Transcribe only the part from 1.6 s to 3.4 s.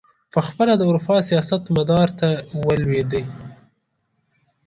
مدار ته ولوېدی.